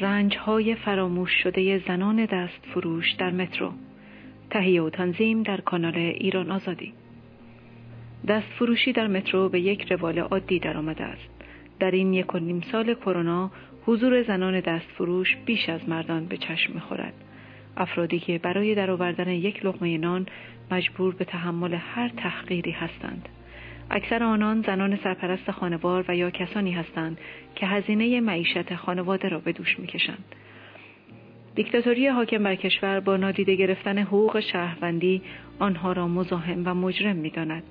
[0.00, 3.72] رنجهای فراموش شده زنان دست فروش در مترو.
[4.50, 6.92] تهیه و تنظیم در کانال ایران آزادی.
[8.28, 11.30] دست فروشی در مترو به یک روال عادی درآمده است.
[11.80, 13.50] در این یک و نیم سال کرونا
[13.86, 17.14] حضور زنان دست فروش بیش از مردان به چشم می‌خورد.
[17.76, 20.26] افرادی که برای درآوردن یک لقمه نان
[20.70, 23.28] مجبور به تحمل هر تحقیری هستند.
[23.90, 27.18] اکثر آنان زنان سرپرست خانوار و یا کسانی هستند
[27.54, 30.24] که هزینه معیشت خانواده را به دوش می‌کشند.
[31.54, 35.22] دیکتاتوری حاکم بر کشور با نادیده گرفتن حقوق شهروندی
[35.58, 37.62] آنها را مزاحم و مجرم می‌داند.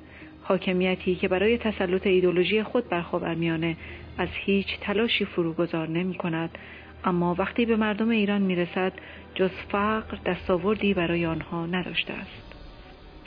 [0.43, 3.77] حاکمیتی که برای تسلط ایدولوژی خود بر خاورمیانه
[4.17, 6.57] از هیچ تلاشی فروگذار نمی کند
[7.03, 8.93] اما وقتی به مردم ایران می رسد
[9.35, 12.48] جز فقر دستاوردی برای آنها نداشته است.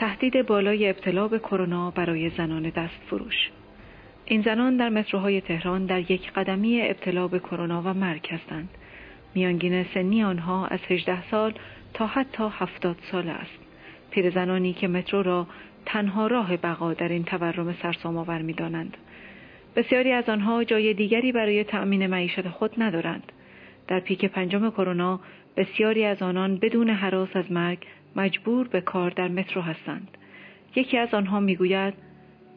[0.02, 3.50] تهدید بالای ابتلا به کرونا برای زنان دست فروش
[4.24, 8.68] این زنان در متروهای تهران در یک قدمی ابتلا به کرونا و مرگ هستند.
[9.34, 11.54] میانگین سنی آنها از 18 سال
[11.94, 13.58] تا حتی 70 سال است.
[14.10, 15.46] پیرزنانی که مترو را
[15.86, 18.96] تنها راه بقا در این تورم سرسام آور می‌دانند.
[19.76, 23.32] بسیاری از آنها جای دیگری برای تأمین معیشت خود ندارند.
[23.88, 25.20] در پیک پنجم کرونا
[25.56, 27.78] بسیاری از آنان بدون حراس از مرگ
[28.16, 30.18] مجبور به کار در مترو هستند.
[30.76, 31.94] یکی از آنها می‌گوید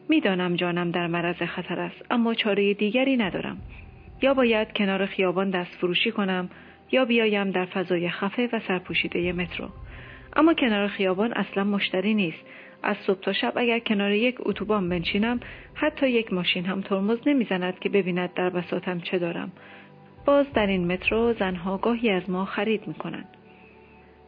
[0.08, 3.58] می‌دانم جانم در معرض خطر است اما چاره دیگری ندارم.
[4.22, 6.50] یا باید کنار خیابان دست فروشی کنم
[6.92, 9.68] یا بیایم در فضای خفه و سرپوشیده مترو.
[10.36, 12.44] اما کنار خیابان اصلا مشتری نیست.
[12.82, 15.40] از صبح تا شب اگر کنار یک اتوبان بنشینم
[15.74, 19.52] حتی یک ماشین هم ترمز نمی‌زند که ببیند در بساتم چه دارم.
[20.26, 23.28] باز در این مترو زنها گاهی از ما خرید می‌کنند.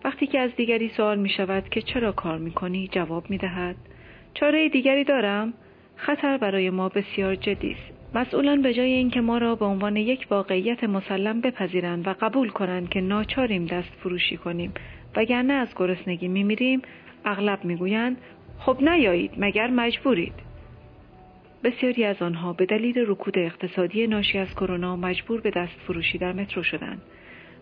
[0.04, 3.76] وقتی که از دیگری سوال می شود که چرا کار می کنی جواب می دهد
[4.34, 5.52] چاره دیگری دارم
[5.96, 10.26] خطر برای ما بسیار جدی است مسئولان به جای اینکه ما را به عنوان یک
[10.30, 14.72] واقعیت مسلم بپذیرند و قبول کنند که ناچاریم دست فروشی کنیم
[15.16, 16.82] وگرنه از گرسنگی میریم
[17.24, 18.16] اغلب می‌گویند
[18.58, 20.47] خب نیایید مگر مجبورید
[21.64, 26.32] بسیاری از آنها به دلیل رکود اقتصادی ناشی از کرونا مجبور به دست فروشی در
[26.32, 27.02] مترو شدند.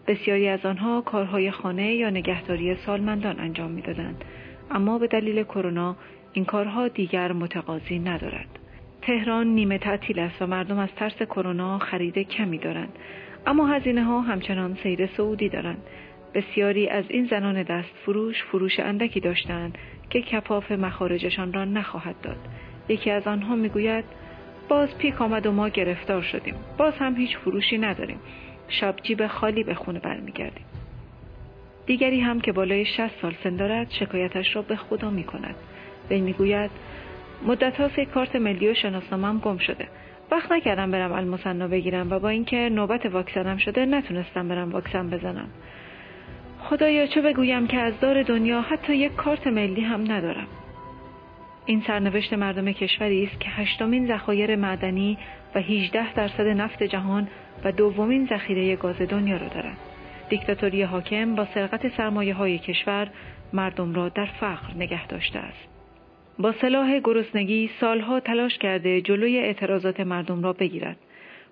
[0.07, 4.25] بسیاری از آنها کارهای خانه یا نگهداری سالمندان انجام می‌دادند.
[4.71, 5.97] اما به دلیل کرونا
[6.33, 8.59] این کارها دیگر متقاضی ندارد.
[9.03, 12.99] تهران نیمه تعطیل است و مردم از ترس کرونا خرید کمی دارند.
[13.47, 15.83] اما هزینه ها همچنان سیر سعودی دارند.
[16.35, 19.79] بسیاری از این زنان دست فروش فروش اندکی داشتند
[20.11, 22.39] که کپاف مخارجشان را نخواهد داد.
[22.89, 24.05] یکی از آنها می‌گوید
[24.69, 26.55] باز پیک آمد و ما گرفتار شدیم.
[26.79, 28.19] باز هم هیچ فروشی نداریم.
[28.69, 30.65] شب جیب خالی به خونه برمیگردیم.
[31.87, 35.55] دیگری هم که بالای 60 سال سن دارد شکایتش را به خدا می کند
[36.11, 36.71] وی می‌گوید
[37.47, 39.89] مدت ها فکر کارت ملی و شناسنامم گم شده.
[40.31, 45.49] وقت نکردم برم المصنا بگیرم و با اینکه نوبت واکسنم شده نتونستم برم واکسن بزنم.
[46.61, 50.47] خدایا چه بگویم که از دار دنیا حتی یک کارت ملی هم ندارم.
[51.69, 55.19] این سرنوشت مردم کشوری است که هشتمین ذخایر معدنی
[55.55, 57.29] و 18 درصد نفت جهان
[57.65, 59.77] و دومین ذخیره گاز دنیا را دارد.
[60.29, 63.09] دیکتاتوری حاکم با سرقت سرمایه های کشور
[63.53, 65.69] مردم را در فقر نگه داشته است.
[66.39, 70.97] با سلاح گرسنگی سالها تلاش کرده جلوی اعتراضات مردم را بگیرد.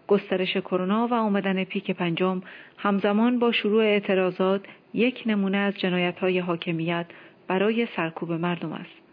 [0.07, 2.43] گسترش کرونا و آمدن پیک پنجم
[2.79, 4.65] همزمان با شروع اعتراضات
[4.95, 7.07] یک نمونه از جنایت های حاکمیت
[7.49, 9.04] برای سرکوب مردم است.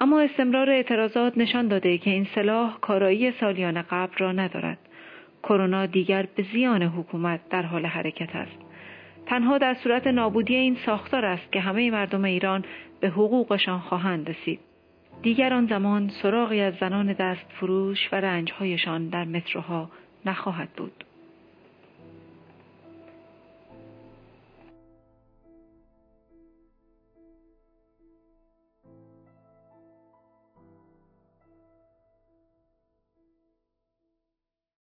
[0.00, 4.78] اما استمرار اعتراضات نشان داده که این سلاح کارایی سالیان قبل را ندارد.
[5.42, 8.58] کرونا دیگر به زیان حکومت در حال حرکت است.
[9.26, 12.64] تنها در صورت نابودی این ساختار است که همه مردم ایران
[13.00, 14.60] به حقوقشان خواهند رسید.
[15.22, 19.90] دیگر آن زمان سراغی از زنان دست فروش و رنجهایشان در متروها
[20.26, 21.04] نخواهد بود.